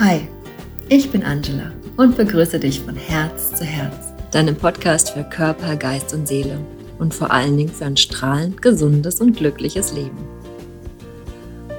[0.00, 0.28] Hi,
[0.88, 6.14] ich bin Angela und begrüße dich von Herz zu Herz, deinem Podcast für Körper, Geist
[6.14, 6.60] und Seele
[7.00, 10.16] und vor allen Dingen für ein strahlend gesundes und glückliches Leben.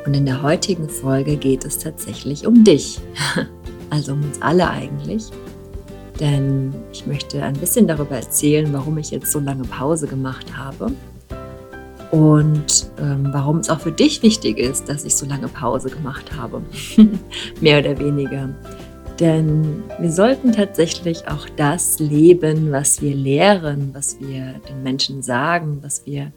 [0.05, 2.99] Und in der heutigen Folge geht es tatsächlich um dich,
[3.90, 5.24] also um uns alle eigentlich.
[6.20, 10.92] Denn ich möchte ein bisschen darüber erzählen, warum ich jetzt so lange Pause gemacht habe
[12.12, 16.35] und ähm, warum es auch für dich wichtig ist, dass ich so lange Pause gemacht
[16.35, 16.63] habe.
[17.61, 18.49] Mehr oder weniger.
[19.20, 25.79] Denn wir sollten tatsächlich auch das leben, was wir lehren, was wir den Menschen sagen,
[25.81, 26.31] was wir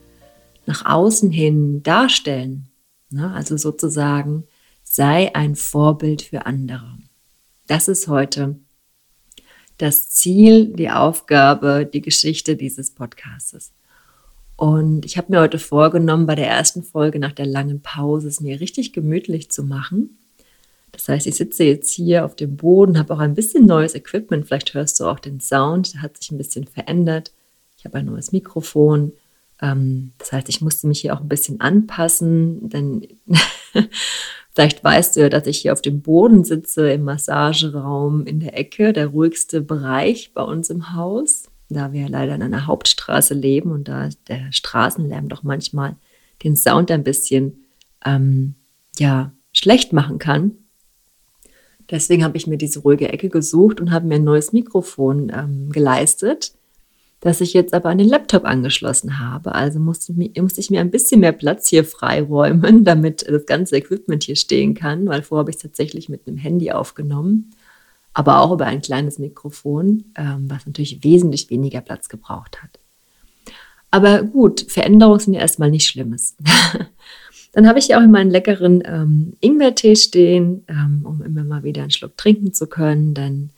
[0.65, 2.67] nach außen hin darstellen.
[3.09, 3.31] Ne?
[3.33, 4.43] Also sozusagen,
[4.83, 6.97] sei ein Vorbild für andere.
[7.67, 8.59] Das ist heute
[9.77, 13.71] das Ziel, die Aufgabe, die Geschichte dieses Podcastes.
[14.55, 18.39] Und ich habe mir heute vorgenommen, bei der ersten Folge nach der langen Pause es
[18.39, 20.17] mir richtig gemütlich zu machen.
[20.91, 24.45] Das heißt, ich sitze jetzt hier auf dem Boden, habe auch ein bisschen neues Equipment.
[24.45, 27.33] Vielleicht hörst du auch den Sound, der hat sich ein bisschen verändert.
[27.77, 29.13] Ich habe ein neues Mikrofon.
[29.59, 33.07] Ähm, das heißt, ich musste mich hier auch ein bisschen anpassen, denn
[34.53, 38.55] vielleicht weißt du ja, dass ich hier auf dem Boden sitze im Massageraum in der
[38.57, 43.71] Ecke, der ruhigste Bereich bei uns im Haus da wir leider an einer Hauptstraße leben
[43.71, 45.95] und da der Straßenlärm doch manchmal
[46.43, 47.65] den Sound ein bisschen
[48.05, 48.55] ähm,
[48.97, 50.51] ja, schlecht machen kann.
[51.89, 55.69] Deswegen habe ich mir diese ruhige Ecke gesucht und habe mir ein neues Mikrofon ähm,
[55.71, 56.53] geleistet,
[57.19, 59.53] das ich jetzt aber an den Laptop angeschlossen habe.
[59.53, 64.23] Also musste, musste ich mir ein bisschen mehr Platz hier freiräumen, damit das ganze Equipment
[64.23, 67.51] hier stehen kann, weil vorher habe ich es tatsächlich mit einem Handy aufgenommen
[68.13, 72.79] aber auch über ein kleines Mikrofon, ähm, was natürlich wesentlich weniger Platz gebraucht hat.
[73.91, 76.35] Aber gut, Veränderungen sind ja erstmal nichts Schlimmes.
[77.53, 81.63] Dann habe ich ja auch immer einen leckeren ähm, Ingwertee stehen, ähm, um immer mal
[81.63, 83.13] wieder einen Schluck trinken zu können.
[83.13, 83.51] Denn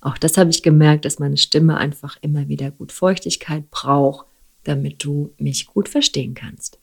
[0.00, 4.26] auch das habe ich gemerkt, dass meine Stimme einfach immer wieder gut Feuchtigkeit braucht,
[4.64, 6.78] damit du mich gut verstehen kannst.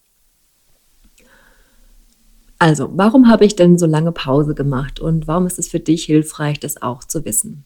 [2.60, 6.04] Also, warum habe ich denn so lange Pause gemacht und warum ist es für dich
[6.04, 7.64] hilfreich, das auch zu wissen?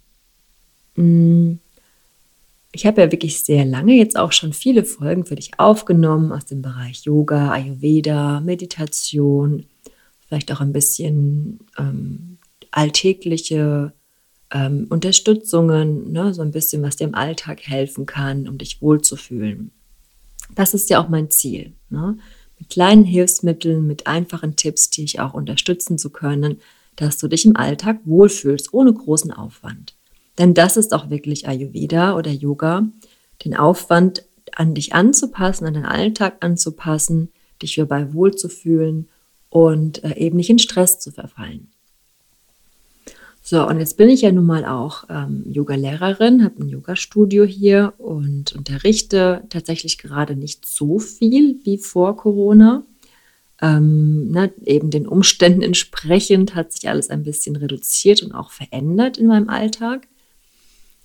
[0.96, 1.60] Hm,
[2.72, 6.46] ich habe ja wirklich sehr lange jetzt auch schon viele Folgen für dich aufgenommen aus
[6.46, 9.66] dem Bereich Yoga, Ayurveda, Meditation,
[10.28, 12.38] vielleicht auch ein bisschen ähm,
[12.72, 13.94] alltägliche
[14.52, 16.34] ähm, Unterstützungen, ne?
[16.34, 19.72] so ein bisschen, was dir im Alltag helfen kann, um dich wohlzufühlen.
[20.56, 21.74] Das ist ja auch mein Ziel.
[21.90, 22.18] Ne?
[22.64, 26.62] Mit kleinen Hilfsmitteln, mit einfachen Tipps, dich auch unterstützen zu können,
[26.96, 29.96] dass du dich im Alltag wohlfühlst, ohne großen Aufwand.
[30.38, 32.88] Denn das ist auch wirklich Ayurveda oder Yoga,
[33.44, 34.24] den Aufwand
[34.54, 39.10] an dich anzupassen, an deinen Alltag anzupassen, dich hierbei wohlzufühlen
[39.50, 41.73] und äh, eben nicht in Stress zu verfallen.
[43.46, 47.94] So, und jetzt bin ich ja nun mal auch ähm, Yoga-Lehrerin, habe ein Yoga-Studio hier
[47.98, 52.84] und unterrichte tatsächlich gerade nicht so viel wie vor Corona.
[53.62, 59.18] Ähm, ne, eben den Umständen entsprechend hat sich alles ein bisschen reduziert und auch verändert
[59.18, 60.08] in meinem Alltag.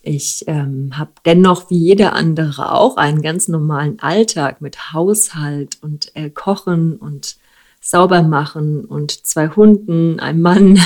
[0.02, 6.14] Ich ähm, habe dennoch wie jeder andere auch einen ganz normalen Alltag mit Haushalt und
[6.14, 7.36] äh, Kochen und
[7.80, 10.78] Saubermachen und zwei Hunden, einem Mann,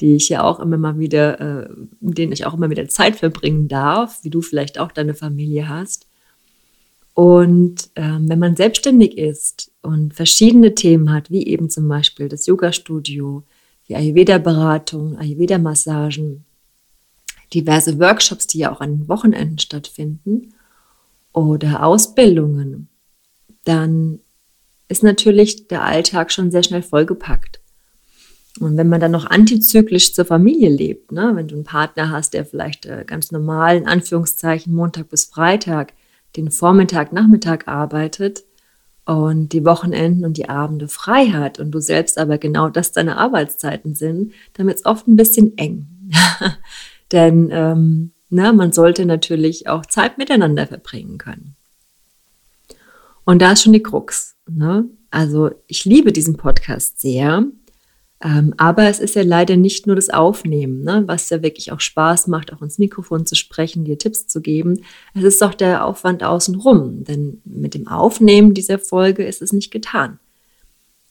[0.00, 1.68] die ich ja auch immer mal wieder, äh,
[2.00, 5.68] mit denen ich auch immer wieder Zeit verbringen darf, wie du vielleicht auch deine Familie
[5.68, 6.06] hast.
[7.14, 12.46] Und ähm, wenn man selbstständig ist und verschiedene Themen hat, wie eben zum Beispiel das
[12.46, 13.42] Yoga-Studio,
[13.88, 16.44] die Ayurveda-Beratung, Ayurveda-Massagen,
[17.52, 20.54] diverse Workshops, die ja auch an Wochenenden stattfinden,
[21.32, 22.88] oder Ausbildungen,
[23.64, 24.20] dann
[24.88, 27.59] ist natürlich der Alltag schon sehr schnell vollgepackt.
[28.58, 32.34] Und wenn man dann noch antizyklisch zur Familie lebt, ne, wenn du einen Partner hast,
[32.34, 35.92] der vielleicht äh, ganz normal, in Anführungszeichen, Montag bis Freitag,
[36.36, 38.44] den Vormittag, Nachmittag arbeitet
[39.04, 43.16] und die Wochenenden und die Abende frei hat und du selbst aber genau das deine
[43.18, 45.86] Arbeitszeiten sind, dann wird es oft ein bisschen eng.
[47.12, 51.56] Denn ähm, na, man sollte natürlich auch Zeit miteinander verbringen können.
[53.24, 54.36] Und da ist schon die Krux.
[54.48, 54.88] Ne?
[55.10, 57.44] Also ich liebe diesen Podcast sehr
[58.22, 62.26] aber es ist ja leider nicht nur das Aufnehmen, ne, was ja wirklich auch Spaß
[62.26, 64.82] macht, auch ins Mikrofon zu sprechen, dir Tipps zu geben.
[65.14, 69.70] Es ist auch der Aufwand außenrum, denn mit dem Aufnehmen dieser Folge ist es nicht
[69.70, 70.18] getan.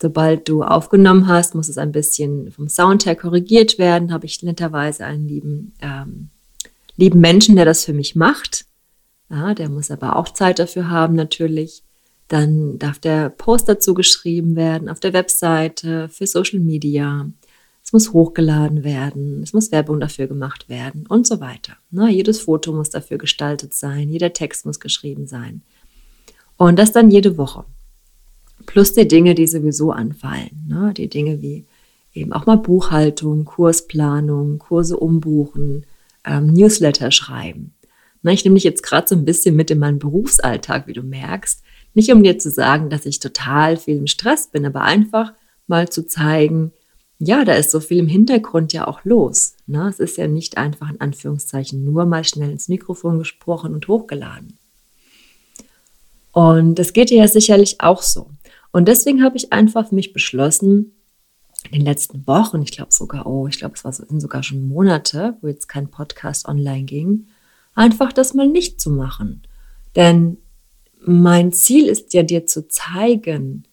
[0.01, 4.13] Sobald du aufgenommen hast, muss es ein bisschen vom Sound her korrigiert werden.
[4.13, 6.29] Habe ich netterweise einen lieben, ähm,
[6.95, 8.65] lieben Menschen, der das für mich macht.
[9.29, 11.83] Ja, der muss aber auch Zeit dafür haben, natürlich.
[12.29, 17.29] Dann darf der Post dazu geschrieben werden auf der Webseite, für Social Media.
[17.83, 21.73] es muss hochgeladen werden, es muss Werbung dafür gemacht werden und so weiter.
[21.89, 22.09] Ne?
[22.09, 25.63] Jedes Foto muss dafür gestaltet sein, jeder Text muss geschrieben sein.
[26.55, 27.65] Und das dann jede Woche.
[28.67, 30.65] Plus die Dinge, die sowieso anfallen.
[30.67, 30.93] Ne?
[30.95, 31.65] Die Dinge wie
[32.13, 35.85] eben auch mal Buchhaltung, Kursplanung, Kurse umbuchen,
[36.25, 37.73] ähm, Newsletter schreiben.
[38.21, 41.01] Na, ich nehme dich jetzt gerade so ein bisschen mit in meinen Berufsalltag, wie du
[41.01, 41.63] merkst.
[41.93, 45.33] Nicht um dir zu sagen, dass ich total viel im Stress bin, aber einfach
[45.67, 46.71] mal zu zeigen,
[47.19, 49.55] ja, da ist so viel im Hintergrund ja auch los.
[49.67, 49.87] Ne?
[49.89, 54.57] Es ist ja nicht einfach in Anführungszeichen nur mal schnell ins Mikrofon gesprochen und hochgeladen.
[56.31, 58.29] Und das geht dir ja sicherlich auch so.
[58.71, 60.93] Und deswegen habe ich einfach für mich beschlossen,
[61.65, 64.43] in den letzten Wochen, ich glaube sogar, oh, ich glaube, es war so, sind sogar
[64.43, 67.27] schon Monate, wo jetzt kein Podcast online ging,
[67.75, 69.41] einfach das mal nicht zu machen.
[69.95, 70.37] Denn
[71.01, 73.63] mein Ziel ist ja dir zu zeigen,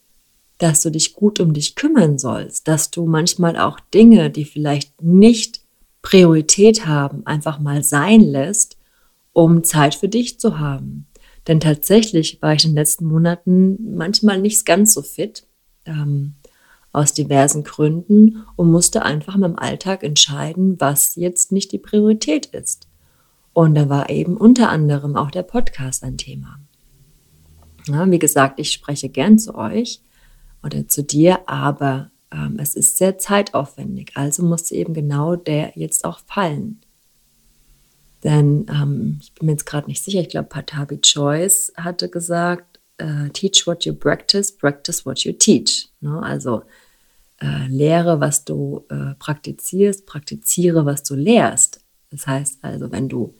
[0.58, 5.02] dass du dich gut um dich kümmern sollst, dass du manchmal auch Dinge, die vielleicht
[5.02, 5.60] nicht
[6.02, 8.78] Priorität haben, einfach mal sein lässt,
[9.32, 11.06] um Zeit für dich zu haben.
[11.46, 15.46] Denn tatsächlich war ich in den letzten Monaten manchmal nicht ganz so fit,
[15.84, 16.34] ähm,
[16.92, 22.46] aus diversen Gründen, und musste einfach in meinem Alltag entscheiden, was jetzt nicht die Priorität
[22.46, 22.88] ist.
[23.52, 26.58] Und da war eben unter anderem auch der Podcast ein Thema.
[27.88, 30.00] Ja, wie gesagt, ich spreche gern zu euch
[30.62, 34.12] oder zu dir, aber ähm, es ist sehr zeitaufwendig.
[34.14, 36.80] Also musste eben genau der jetzt auch fallen.
[38.24, 42.80] Denn ähm, ich bin mir jetzt gerade nicht sicher, ich glaube, Patabi Choice hatte gesagt,
[42.98, 45.88] äh, teach what you practice, practice what you teach.
[46.00, 46.20] Ne?
[46.22, 46.62] Also
[47.40, 51.80] äh, lehre, was du äh, praktizierst, praktiziere, was du lehrst.
[52.10, 53.34] Das heißt also, wenn du,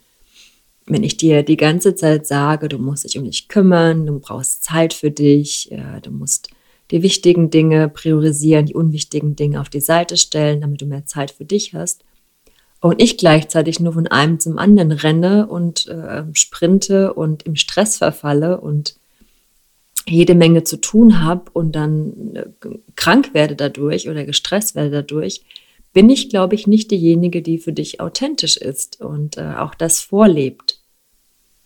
[0.86, 4.64] wenn ich dir die ganze Zeit sage, du musst dich um dich kümmern, du brauchst
[4.64, 6.50] Zeit für dich, äh, du musst
[6.90, 11.32] die wichtigen Dinge priorisieren, die unwichtigen Dinge auf die Seite stellen, damit du mehr Zeit
[11.32, 12.04] für dich hast,
[12.80, 17.96] und ich gleichzeitig nur von einem zum anderen renne und äh, sprinte und im Stress
[17.96, 18.96] verfalle und
[20.06, 22.46] jede Menge zu tun habe und dann äh,
[22.94, 25.42] krank werde dadurch oder gestresst werde dadurch,
[25.96, 30.02] bin ich, glaube ich, nicht diejenige, die für dich authentisch ist und äh, auch das
[30.02, 30.78] vorlebt.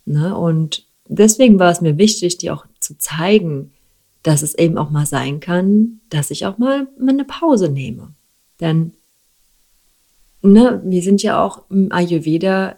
[0.05, 0.39] Ne?
[0.39, 3.73] Und deswegen war es mir wichtig, dir auch zu zeigen,
[4.23, 8.15] dass es eben auch mal sein kann, dass ich auch mal eine Pause nehme.
[8.61, 8.93] Denn
[10.43, 12.77] ne, wir sind ja auch im Ayurveda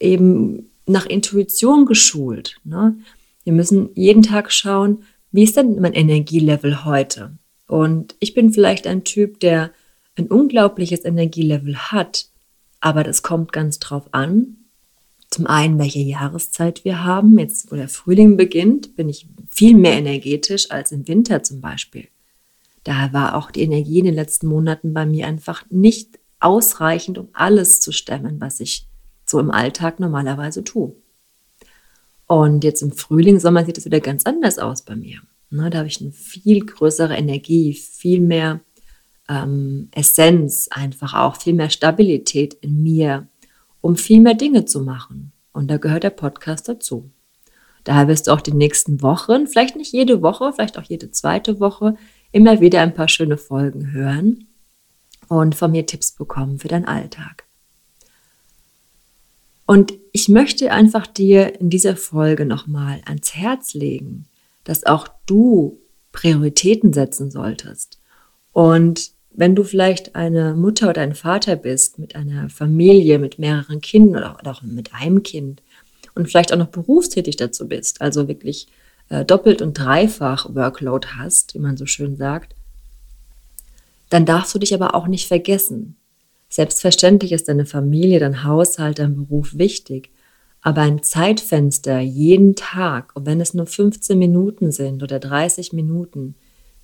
[0.00, 2.56] eben nach Intuition geschult.
[2.64, 2.96] Ne?
[3.44, 7.38] Wir müssen jeden Tag schauen, wie ist denn mein Energielevel heute?
[7.68, 9.70] Und ich bin vielleicht ein Typ, der
[10.16, 12.26] ein unglaubliches Energielevel hat,
[12.80, 14.56] aber das kommt ganz drauf an.
[15.30, 17.38] Zum einen, welche Jahreszeit wir haben.
[17.38, 22.08] Jetzt, wo der Frühling beginnt, bin ich viel mehr energetisch als im Winter zum Beispiel.
[22.84, 27.28] Da war auch die Energie in den letzten Monaten bei mir einfach nicht ausreichend, um
[27.32, 28.86] alles zu stemmen, was ich
[29.24, 30.94] so im Alltag normalerweise tue.
[32.26, 35.18] Und jetzt im Frühling, Sommer sieht es wieder ganz anders aus bei mir.
[35.50, 38.60] Da habe ich eine viel größere Energie, viel mehr
[39.28, 43.26] ähm, Essenz, einfach auch viel mehr Stabilität in mir,
[43.80, 45.32] um viel mehr Dinge zu machen.
[45.52, 47.10] Und da gehört der Podcast dazu.
[47.84, 51.60] Daher wirst du auch die nächsten Wochen, vielleicht nicht jede Woche, vielleicht auch jede zweite
[51.60, 51.96] Woche,
[52.32, 54.48] immer wieder ein paar schöne Folgen hören
[55.28, 57.44] und von mir Tipps bekommen für deinen Alltag.
[59.66, 64.26] Und ich möchte einfach dir in dieser Folge nochmal ans Herz legen,
[64.64, 65.80] dass auch du
[66.12, 68.00] Prioritäten setzen solltest.
[68.52, 73.80] Und wenn du vielleicht eine Mutter oder ein Vater bist mit einer Familie, mit mehreren
[73.82, 75.62] Kindern oder auch mit einem Kind
[76.14, 78.66] und vielleicht auch noch berufstätig dazu bist, also wirklich
[79.10, 82.54] äh, doppelt und dreifach Workload hast, wie man so schön sagt,
[84.08, 85.96] dann darfst du dich aber auch nicht vergessen.
[86.48, 90.10] Selbstverständlich ist deine Familie, dein Haushalt, dein Beruf wichtig,
[90.62, 96.36] aber ein Zeitfenster jeden Tag, und wenn es nur 15 Minuten sind oder 30 Minuten,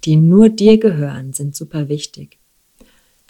[0.05, 2.42] die nur dir gehören, sind super wichtig.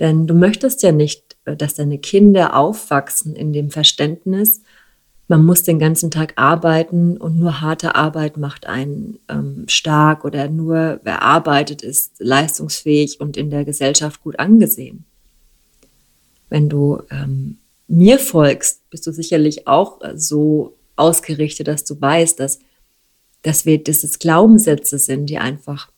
[0.02, 4.60] Denn du möchtest ja nicht, äh, dass deine Kinder aufwachsen in dem Verständnis,
[5.28, 10.48] man muss den ganzen Tag arbeiten und nur harte Arbeit macht einen ähm, stark oder
[10.48, 15.04] nur wer arbeitet ist leistungsfähig und in der Gesellschaft gut angesehen.
[16.50, 22.40] Wenn du ähm, mir folgst, bist du sicherlich auch äh, so ausgerichtet, dass du weißt,
[22.40, 22.58] dass,
[23.42, 25.92] dass wir, dass es Glaubenssätze sind, die einfach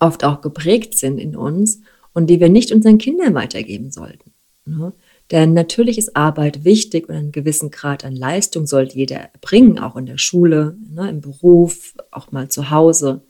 [0.00, 1.80] oft auch geprägt sind in uns
[2.14, 4.32] und die wir nicht unseren Kindern weitergeben sollten.
[4.64, 4.92] Ne?
[5.30, 9.96] Denn natürlich ist Arbeit wichtig und einen gewissen Grad an Leistung sollte jeder erbringen, auch
[9.96, 13.22] in der Schule, ne, im Beruf, auch mal zu Hause.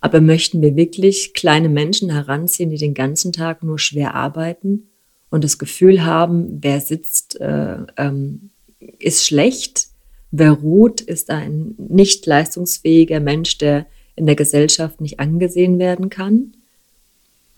[0.00, 4.88] Aber möchten wir wirklich kleine Menschen heranziehen, die den ganzen Tag nur schwer arbeiten
[5.30, 8.50] und das Gefühl haben, wer sitzt, äh, ähm,
[8.98, 9.88] ist schlecht,
[10.30, 16.52] wer ruht, ist ein nicht leistungsfähiger Mensch, der in der Gesellschaft nicht angesehen werden kann?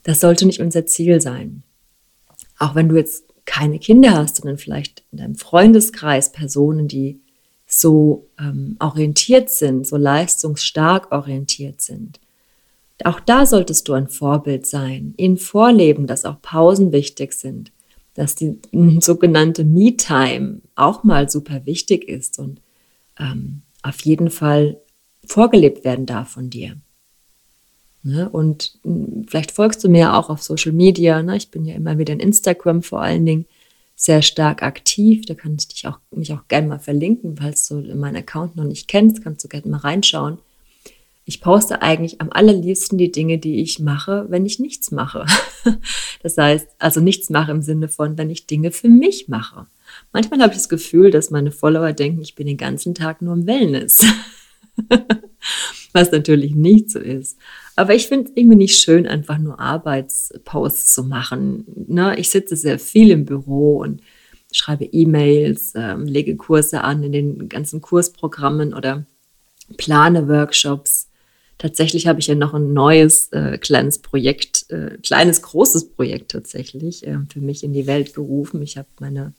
[0.07, 1.65] Das sollte nicht unser Ziel sein.
[2.61, 7.21] Auch wenn du jetzt keine Kinder hast, sondern vielleicht in deinem Freundeskreis Personen, die
[7.67, 12.21] so ähm, orientiert sind, so leistungsstark orientiert sind,
[13.03, 17.73] auch da solltest du ein Vorbild sein, ihnen vorleben, dass auch Pausen wichtig sind,
[18.15, 18.61] dass die
[19.01, 22.61] sogenannte Me-Time auch mal super wichtig ist und
[23.19, 24.81] ähm, auf jeden Fall
[25.27, 26.77] vorgelebt werden darf von dir.
[28.07, 28.29] Ne?
[28.29, 31.23] Und hm, vielleicht folgst du mir auch auf Social Media.
[31.23, 31.37] Ne?
[31.37, 33.47] Ich bin ja immer wieder in Instagram vor allen Dingen
[33.95, 35.27] sehr stark aktiv.
[35.27, 38.65] Da kann ich dich auch, mich auch gerne mal verlinken, falls du meinen Account noch
[38.65, 40.39] nicht kennst, kannst du gerne mal reinschauen
[41.29, 45.27] ich poste eigentlich am allerliebsten die Dinge, die ich mache, wenn ich nichts mache.
[46.23, 49.67] Das heißt, also nichts mache im Sinne von, wenn ich Dinge für mich mache.
[50.13, 53.35] Manchmal habe ich das Gefühl, dass meine Follower denken, ich bin den ganzen Tag nur
[53.35, 54.05] im Wellness.
[55.93, 57.39] Was natürlich nicht so ist.
[57.77, 61.65] Aber ich finde es irgendwie nicht schön, einfach nur Arbeitsposts zu machen.
[61.89, 62.19] Ne?
[62.19, 64.01] Ich sitze sehr viel im Büro und
[64.51, 69.05] schreibe E-Mails, ähm, lege Kurse an in den ganzen Kursprogrammen oder
[69.77, 71.09] plane Workshops
[71.59, 77.07] Tatsächlich habe ich ja noch ein neues äh, kleines Projekt, äh, kleines großes Projekt tatsächlich
[77.07, 78.61] äh, für mich in die Welt gerufen.
[78.61, 79.33] Ich habe meine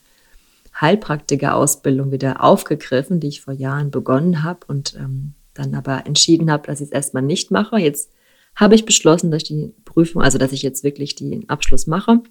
[0.82, 6.66] Heilpraktiker-Ausbildung wieder aufgegriffen, die ich vor Jahren begonnen habe und ähm, dann aber entschieden habe,
[6.66, 7.78] dass ich es erstmal nicht mache.
[7.78, 8.10] Jetzt
[8.58, 12.22] habe ich beschlossen, dass ich die Prüfung, also dass ich jetzt wirklich den Abschluss mache.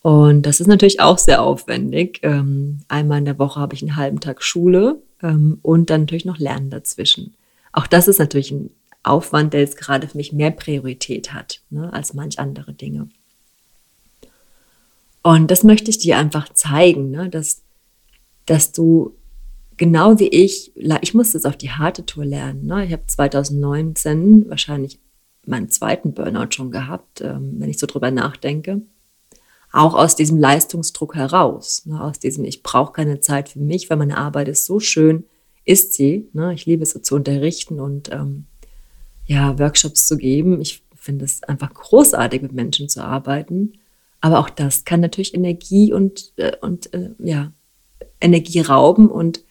[0.00, 2.20] Und das ist natürlich auch sehr aufwendig.
[2.22, 6.24] Ähm, einmal in der Woche habe ich einen halben Tag Schule ähm, und dann natürlich
[6.24, 7.34] noch Lernen dazwischen.
[7.72, 8.70] Auch das ist natürlich ein
[9.02, 13.08] Aufwand, der jetzt gerade für mich mehr Priorität hat ne, als manch andere Dinge.
[15.22, 17.62] Und das möchte ich dir einfach zeigen, ne, dass,
[18.46, 19.14] dass du
[19.76, 22.64] genau wie ich, ich musste es auf die harte Tour lernen.
[22.64, 22.86] Ne?
[22.86, 24.98] Ich habe 2019 wahrscheinlich
[25.48, 28.82] meinen zweiten Burnout schon gehabt, ähm, wenn ich so drüber nachdenke.
[29.72, 32.00] Auch aus diesem Leistungsdruck heraus, ne?
[32.02, 35.24] aus diesem, ich brauche keine Zeit für mich, weil meine Arbeit ist so schön,
[35.64, 36.28] ist sie.
[36.32, 36.54] Ne?
[36.54, 38.46] Ich liebe es so zu unterrichten und ähm,
[39.26, 40.60] ja, Workshops zu geben.
[40.60, 43.74] Ich finde es einfach großartig, mit Menschen zu arbeiten.
[44.20, 47.52] Aber auch das kann natürlich Energie und, äh, und äh, ja,
[48.20, 49.44] Energie rauben und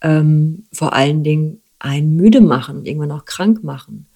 [0.00, 4.06] ähm, vor allen Dingen einen müde machen und irgendwann auch krank machen.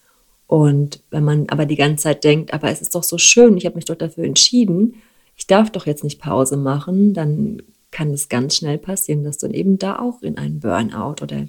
[0.47, 3.67] Und wenn man aber die ganze Zeit denkt, aber es ist doch so schön, ich
[3.67, 4.95] habe mich doch dafür entschieden,
[5.37, 9.49] ich darf doch jetzt nicht Pause machen, dann kann es ganz schnell passieren, dass du
[9.49, 11.47] eben da auch in einen Burnout oder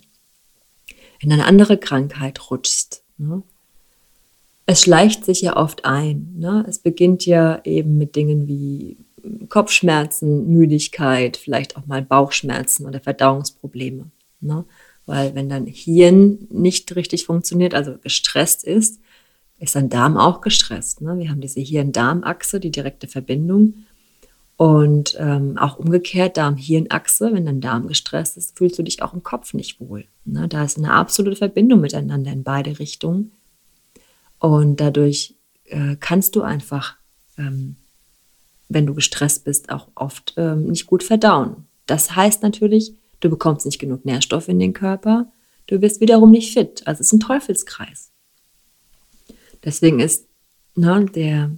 [1.20, 3.04] in eine andere Krankheit rutschst.
[3.18, 3.44] Ne?
[4.66, 6.34] Es schleicht sich ja oft ein.
[6.38, 6.66] Ne?
[6.68, 8.98] Es beginnt ja eben mit Dingen wie
[9.50, 14.12] Kopfschmerzen, Müdigkeit, vielleicht auch mal Bauchschmerzen oder Verdauungsprobleme.
[14.42, 14.66] Ne?
[15.08, 19.00] Weil wenn dein Hirn nicht richtig funktioniert, also gestresst ist,
[19.58, 21.02] ist dein Darm auch gestresst.
[21.02, 21.18] Ne?
[21.18, 23.86] Wir haben diese Hirn-Darm-Achse, die direkte Verbindung.
[24.58, 29.24] Und ähm, auch umgekehrt, Darm-Hirn-Achse, wenn dein Darm gestresst ist, fühlst du dich auch im
[29.24, 30.06] Kopf nicht wohl.
[30.26, 30.48] Ne?
[30.48, 33.32] Da ist eine absolute Verbindung miteinander in beide Richtungen.
[34.40, 35.36] Und dadurch
[35.66, 36.98] äh, kannst du einfach,
[37.38, 37.78] ähm,
[38.68, 41.68] wenn du gestresst bist, auch oft ähm, nicht gut verdauen.
[41.86, 45.32] Das heißt natürlich, du bekommst nicht genug Nährstoff in den Körper,
[45.68, 46.82] du wirst wiederum nicht fit.
[46.86, 48.12] Also es ist ein Teufelskreis.
[49.64, 50.28] Deswegen ist
[50.76, 51.52] ne, der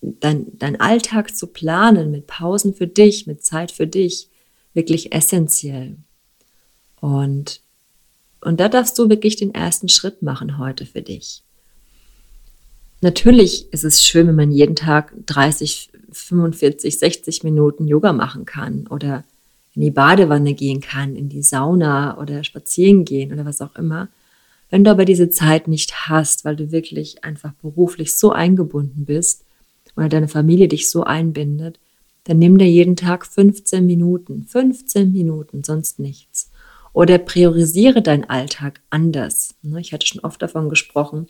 [0.00, 4.28] dein, dein Alltag zu planen mit Pausen für dich, mit Zeit für dich,
[4.74, 5.96] wirklich essentiell.
[7.00, 7.62] Und,
[8.40, 11.42] und da darfst du wirklich den ersten Schritt machen heute für dich.
[13.00, 18.86] Natürlich ist es schön, wenn man jeden Tag 30, 45, 60 Minuten Yoga machen kann
[18.86, 19.24] oder
[19.76, 24.08] in die Badewanne gehen kann, in die Sauna oder spazieren gehen oder was auch immer.
[24.70, 29.44] Wenn du aber diese Zeit nicht hast, weil du wirklich einfach beruflich so eingebunden bist,
[29.96, 31.80] oder deine Familie dich so einbindet,
[32.24, 36.50] dann nimm dir jeden Tag 15 Minuten, 15 Minuten, sonst nichts.
[36.92, 39.54] Oder priorisiere deinen Alltag anders.
[39.62, 41.28] Ne, ich hatte schon oft davon gesprochen,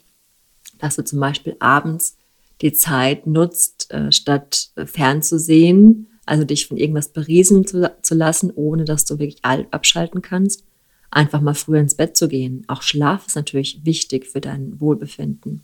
[0.79, 2.17] dass du zum Beispiel abends
[2.61, 8.85] die Zeit nutzt, äh, statt fernzusehen, also dich von irgendwas beriesen zu, zu lassen, ohne
[8.85, 10.64] dass du wirklich abschalten kannst,
[11.11, 12.64] einfach mal früher ins Bett zu gehen.
[12.66, 15.62] Auch Schlaf ist natürlich wichtig für dein Wohlbefinden.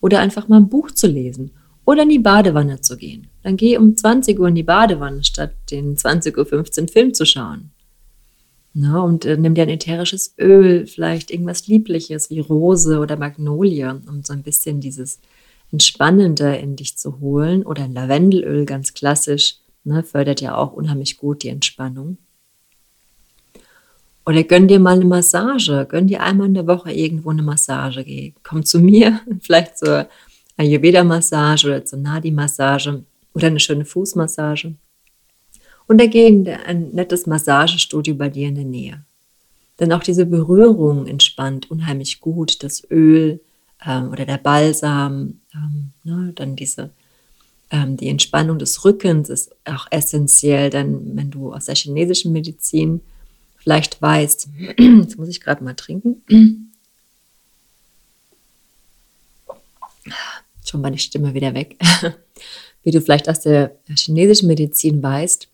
[0.00, 1.50] Oder einfach mal ein Buch zu lesen
[1.84, 3.26] oder in die Badewanne zu gehen.
[3.42, 7.70] Dann geh um 20 Uhr in die Badewanne, statt den 20.15 Uhr Film zu schauen.
[8.72, 14.00] Na, und äh, nimm dir ein ätherisches Öl, vielleicht irgendwas Liebliches wie Rose oder Magnolie,
[14.06, 15.18] um so ein bisschen dieses
[15.72, 17.64] Entspannende in dich zu holen.
[17.64, 22.18] Oder ein Lavendelöl, ganz klassisch, ne, fördert ja auch unheimlich gut die Entspannung.
[24.26, 28.04] Oder gönn dir mal eine Massage, gönn dir einmal in der Woche irgendwo eine Massage.
[28.04, 30.08] Geh, komm zu mir, vielleicht zur
[30.56, 33.02] Ayurveda-Massage oder zur Nadi-Massage
[33.34, 34.74] oder eine schöne Fußmassage.
[35.86, 39.04] Und da geh in ein nettes Massagestudio bei dir in der Nähe.
[39.80, 42.62] Denn auch diese Berührung entspannt unheimlich gut.
[42.62, 43.40] Das Öl
[43.84, 46.90] ähm, oder der Balsam, ähm, ne, dann diese
[47.70, 53.00] ähm, die Entspannung des Rückens ist auch essentiell, denn wenn du aus der chinesischen Medizin
[53.56, 54.48] vielleicht weißt,
[54.78, 56.22] jetzt muss ich gerade mal trinken,
[60.64, 61.76] schon war die Stimme wieder weg,
[62.82, 65.48] wie du vielleicht aus der chinesischen Medizin weißt,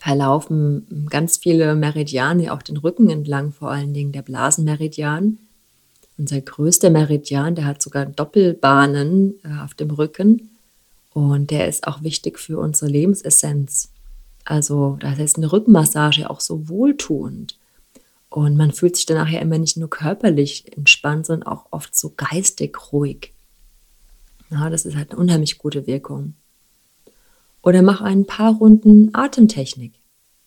[0.00, 5.38] verlaufen ganz viele Meridiane auch den Rücken entlang, vor allen Dingen der Blasenmeridian.
[6.18, 10.50] Unser größter Meridian, der hat sogar Doppelbahnen äh, auf dem Rücken
[11.12, 13.90] und der ist auch wichtig für unsere Lebensessenz.
[14.44, 17.58] Also da ist eine Rückenmassage auch so wohltuend.
[18.30, 22.12] Und man fühlt sich dann nachher immer nicht nur körperlich entspannt, sondern auch oft so
[22.16, 23.32] geistig ruhig.
[24.50, 26.34] Ja, das ist halt eine unheimlich gute Wirkung.
[27.62, 29.92] Oder mach ein paar Runden Atemtechnik.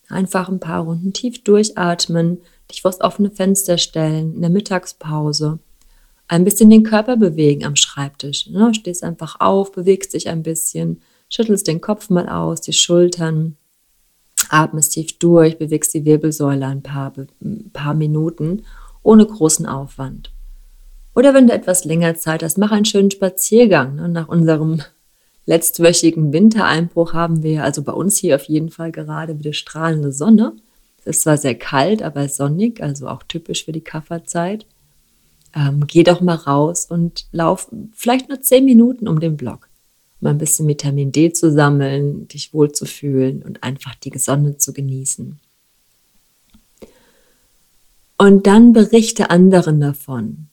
[0.09, 5.59] Einfach ein paar Runden tief durchatmen, dich vors offene Fenster stellen in der Mittagspause.
[6.31, 8.47] Ein bisschen den Körper bewegen am Schreibtisch.
[8.47, 8.73] Ne?
[8.73, 13.57] Stehst einfach auf, bewegst dich ein bisschen, schüttelst den Kopf mal aus, die Schultern,
[14.47, 17.11] atmest tief durch, bewegst die Wirbelsäule ein paar,
[17.41, 18.63] ein paar Minuten
[19.03, 20.31] ohne großen Aufwand.
[21.15, 23.95] Oder wenn du etwas länger Zeit hast, mach einen schönen Spaziergang.
[23.95, 24.07] Ne?
[24.07, 24.81] Nach unserem
[25.45, 30.53] letztwöchigen Wintereinbruch haben wir also bei uns hier auf jeden Fall gerade wieder strahlende Sonne.
[30.99, 34.65] Es ist zwar sehr kalt, aber sonnig, also auch typisch für die Kafferzeit.
[35.55, 39.71] Ähm, geh doch mal raus und lauf vielleicht nur zehn Minuten um den Block
[40.21, 45.39] mal ein bisschen Vitamin D zu sammeln, dich wohlzufühlen und einfach die Sonne zu genießen.
[48.17, 50.47] Und dann berichte anderen davon.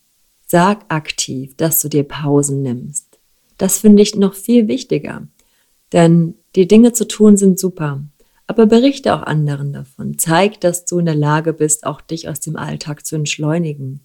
[0.47, 3.05] Sag aktiv, dass du dir Pausen nimmst.
[3.59, 5.27] Das finde ich noch viel wichtiger.
[5.93, 8.03] Denn die Dinge zu tun sind super.
[8.47, 10.17] Aber berichte auch anderen davon.
[10.17, 13.99] Zeig, dass du in der Lage bist, auch dich aus dem Alltag zu entschleunigen.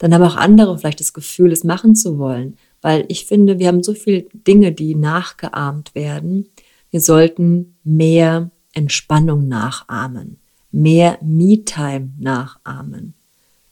[0.00, 3.68] Dann haben auch andere vielleicht das Gefühl, es machen zu wollen weil ich finde, wir
[3.68, 6.48] haben so viele Dinge, die nachgeahmt werden.
[6.90, 10.38] Wir sollten mehr Entspannung nachahmen,
[10.70, 13.14] mehr Me-Time nachahmen,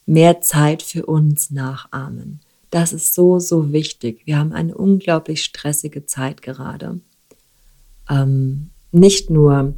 [0.07, 2.41] mehr Zeit für uns nachahmen.
[2.71, 4.23] Das ist so, so wichtig.
[4.27, 7.01] Wir haben eine unglaublich stressige Zeit gerade.
[8.11, 9.75] Ähm, nicht nur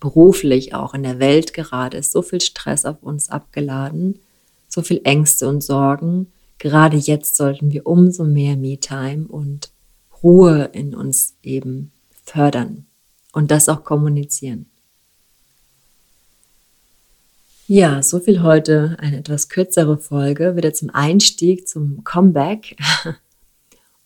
[0.00, 4.18] beruflich, auch in der Welt gerade ist so viel Stress auf uns abgeladen,
[4.68, 6.28] so viel Ängste und Sorgen
[6.58, 9.70] gerade jetzt sollten wir umso mehr Me-Time und
[10.22, 11.92] Ruhe in uns eben
[12.24, 12.86] fördern
[13.32, 14.66] und das auch kommunizieren.
[17.68, 22.76] Ja, so viel heute, eine etwas kürzere Folge, wieder zum Einstieg, zum Comeback.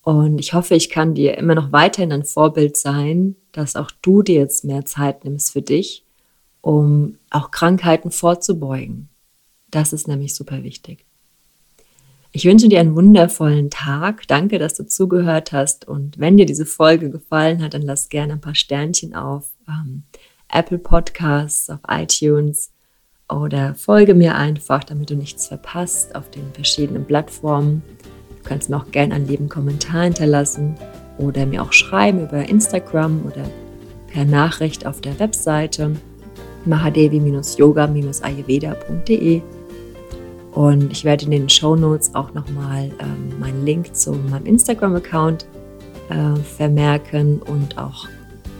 [0.03, 4.21] Und ich hoffe, ich kann dir immer noch weiterhin ein Vorbild sein, dass auch du
[4.21, 6.03] dir jetzt mehr Zeit nimmst für dich,
[6.59, 9.07] um auch Krankheiten vorzubeugen.
[9.73, 11.03] Das ist nämlich super wichtig.
[12.31, 14.27] Ich wünsche dir einen wundervollen Tag.
[14.27, 15.87] Danke, dass du zugehört hast.
[15.87, 20.03] Und wenn dir diese Folge gefallen hat, dann lass gerne ein paar Sternchen auf ähm,
[20.51, 22.71] Apple Podcasts, auf iTunes
[23.27, 27.81] oder folge mir einfach, damit du nichts verpasst auf den verschiedenen Plattformen.
[28.29, 30.75] Du kannst mir auch gerne einen lieben Kommentar hinterlassen
[31.17, 33.49] oder mir auch schreiben über Instagram oder
[34.07, 35.95] per Nachricht auf der Webseite
[36.65, 39.41] mahadevi-yoga-ayurveda.de.
[40.53, 45.47] Und ich werde in den Show Notes auch nochmal ähm, meinen Link zu meinem Instagram-Account
[46.09, 48.07] äh, vermerken und auch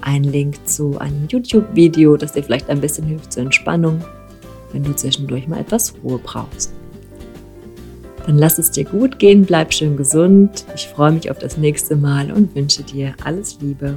[0.02, 4.04] einen Link zu einem YouTube-Video, das dir vielleicht ein bisschen hilft zur Entspannung,
[4.72, 6.74] wenn du zwischendurch mal etwas Ruhe brauchst.
[8.26, 10.66] Dann lass es dir gut gehen, bleib schön gesund.
[10.76, 13.96] Ich freue mich auf das nächste Mal und wünsche dir alles Liebe.